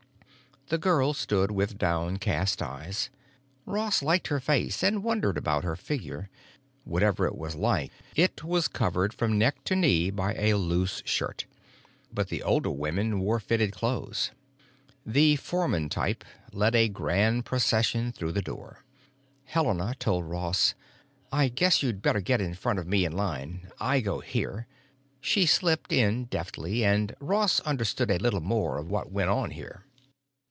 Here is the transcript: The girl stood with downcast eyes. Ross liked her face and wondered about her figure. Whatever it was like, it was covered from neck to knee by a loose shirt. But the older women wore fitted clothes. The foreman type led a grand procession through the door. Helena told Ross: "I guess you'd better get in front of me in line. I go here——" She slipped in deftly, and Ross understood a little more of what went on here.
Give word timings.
The 0.67 0.77
girl 0.77 1.13
stood 1.13 1.51
with 1.51 1.77
downcast 1.77 2.61
eyes. 2.61 3.09
Ross 3.65 4.01
liked 4.01 4.27
her 4.27 4.39
face 4.39 4.81
and 4.81 5.03
wondered 5.03 5.37
about 5.37 5.65
her 5.65 5.75
figure. 5.75 6.29
Whatever 6.85 7.25
it 7.25 7.37
was 7.37 7.55
like, 7.57 7.91
it 8.15 8.45
was 8.45 8.69
covered 8.69 9.13
from 9.13 9.37
neck 9.37 9.65
to 9.65 9.75
knee 9.75 10.11
by 10.11 10.33
a 10.35 10.53
loose 10.55 11.03
shirt. 11.05 11.45
But 12.13 12.29
the 12.29 12.41
older 12.41 12.69
women 12.71 13.19
wore 13.19 13.41
fitted 13.41 13.73
clothes. 13.73 14.31
The 15.05 15.35
foreman 15.35 15.89
type 15.89 16.23
led 16.53 16.73
a 16.73 16.87
grand 16.87 17.43
procession 17.43 18.13
through 18.13 18.31
the 18.31 18.41
door. 18.41 18.85
Helena 19.43 19.93
told 19.99 20.23
Ross: 20.23 20.73
"I 21.33 21.49
guess 21.49 21.83
you'd 21.83 22.01
better 22.01 22.21
get 22.21 22.39
in 22.39 22.53
front 22.53 22.79
of 22.79 22.87
me 22.87 23.03
in 23.03 23.11
line. 23.11 23.71
I 23.77 23.99
go 23.99 24.21
here——" 24.21 24.67
She 25.19 25.45
slipped 25.45 25.91
in 25.91 26.25
deftly, 26.27 26.85
and 26.85 27.13
Ross 27.19 27.59
understood 27.61 28.09
a 28.09 28.19
little 28.19 28.39
more 28.39 28.77
of 28.77 28.89
what 28.89 29.11
went 29.11 29.29
on 29.29 29.51
here. 29.51 29.83